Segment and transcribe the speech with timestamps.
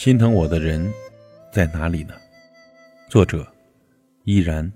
[0.00, 0.90] 心疼我的人
[1.52, 2.14] 在哪里呢？
[3.10, 3.46] 作者：
[4.24, 4.72] 依然。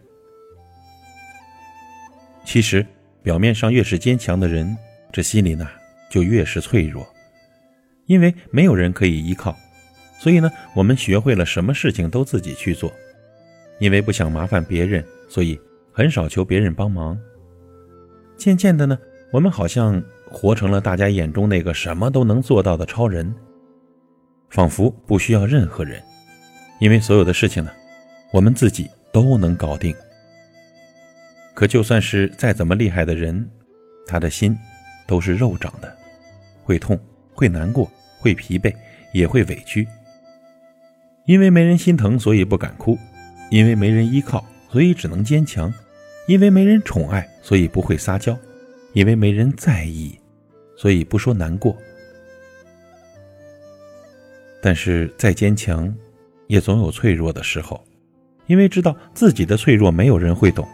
[2.45, 2.87] 其实，
[3.23, 4.77] 表面上越是坚强的人，
[5.11, 5.67] 这心里呢
[6.11, 7.09] 就越是脆弱，
[8.05, 9.57] 因为没有人可以依靠，
[10.19, 12.93] 所以呢，我们学会了什么事情都自己去做。
[13.79, 15.59] 因为不想麻烦别人，所以
[15.91, 17.19] 很少求别人帮忙。
[18.37, 18.99] 渐渐的呢，
[19.33, 23.35] 我们好像活成了大家眼中那个什么都能做到的超人。
[24.55, 26.01] 仿佛不需要任何人，
[26.79, 27.73] 因为所有的事情呢，
[28.31, 29.93] 我们自己都能搞定。
[31.55, 33.51] 可就算是再怎么厉害的人，
[34.07, 34.57] 他的心
[35.09, 35.93] 都是肉长的，
[36.63, 36.97] 会痛，
[37.33, 37.91] 会难过，
[38.21, 38.73] 会疲惫，
[39.13, 39.89] 也会委屈。
[41.27, 42.97] 因为没人心疼，所以不敢哭；
[43.51, 45.69] 因为没人依靠，所以只能坚强；
[46.29, 48.37] 因为没人宠爱，所以不会撒娇；
[48.93, 50.17] 因为没人在意，
[50.77, 51.77] 所以不说难过。
[54.67, 55.95] 但是再坚强，
[56.47, 57.85] 也总有脆弱的时候，
[58.47, 60.67] 因为知道自己的脆弱没有人会懂，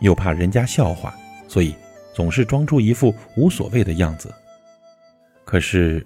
[0.00, 1.14] 又怕人家笑话，
[1.46, 1.74] 所以
[2.14, 4.32] 总是装出一副无所谓的样子。
[5.44, 6.02] 可是，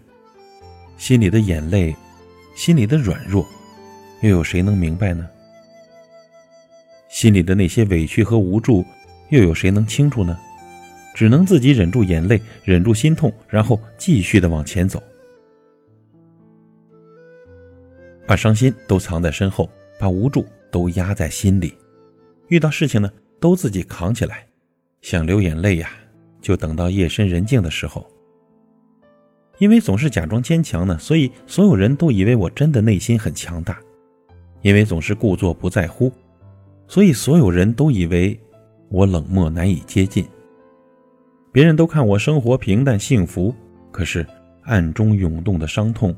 [0.97, 1.95] 心里的眼泪，
[2.57, 3.47] 心里的软弱，
[4.21, 5.25] 又有谁能明白呢？
[7.09, 8.85] 心里的那些委屈和无助，
[9.29, 10.37] 又有谁能清楚呢？
[11.15, 15.01] 只能自己忍住眼泪，忍住心痛，然后继续的往前走。
[18.29, 21.75] 把伤心都藏在身后，把无助都压在心里，
[22.49, 24.47] 遇到事情呢都自己扛起来，
[25.01, 25.89] 想流眼泪呀，
[26.43, 28.07] 就等到夜深人静的时候。
[29.57, 33.75] 因为总是假装坚强呢，所以所有人都以为我真的内心很强大；
[34.61, 36.13] 因为总是故作不在乎，
[36.87, 38.39] 所以所有人都以为
[38.91, 40.23] 我冷漠难以接近。
[41.51, 43.55] 别人都看我生活平淡幸福，
[43.91, 44.25] 可是
[44.65, 46.15] 暗中涌动的伤痛。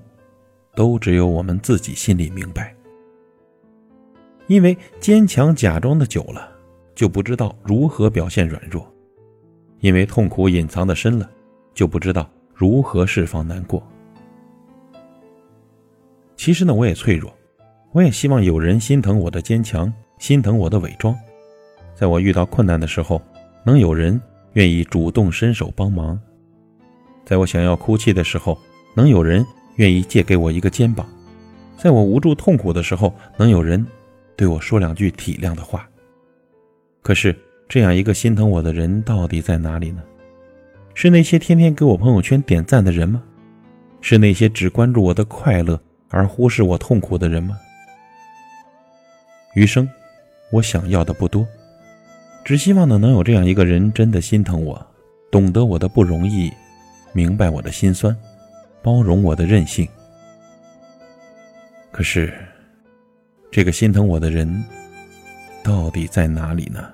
[0.75, 2.75] 都只有我们自己心里明白，
[4.47, 6.48] 因为坚强假装的久了，
[6.94, 8.82] 就不知道如何表现软弱；
[9.81, 11.28] 因为痛苦隐藏的深了，
[11.75, 13.82] 就不知道如何释放难过。
[16.36, 17.32] 其实呢，我也脆弱，
[17.92, 21.14] 我也希望有人心疼我的坚强，心疼我的伪装，
[21.94, 23.20] 在我遇到困难的时候，
[23.64, 24.19] 能有人
[24.52, 26.16] 愿意主动伸手帮忙；
[27.26, 28.56] 在我想要哭泣的时候，
[28.94, 29.44] 能有人。
[29.80, 31.08] 愿意借给我一个肩膀，
[31.78, 33.84] 在我无助痛苦的时候，能有人
[34.36, 35.88] 对我说两句体谅的话。
[37.00, 37.34] 可是，
[37.66, 40.02] 这样一个心疼我的人到底在哪里呢？
[40.92, 43.22] 是那些天天给我朋友圈点赞的人吗？
[44.02, 45.80] 是那些只关注我的快乐
[46.10, 47.58] 而忽视我痛苦的人吗？
[49.54, 49.88] 余生，
[50.52, 51.46] 我想要的不多，
[52.44, 54.86] 只希望呢能有这样一个人，真的心疼我，
[55.30, 56.52] 懂得我的不容易，
[57.14, 58.14] 明白我的心酸。
[58.82, 59.88] 包容我的任性，
[61.91, 62.32] 可是，
[63.50, 64.64] 这个心疼我的人
[65.62, 66.90] 到底在哪里呢？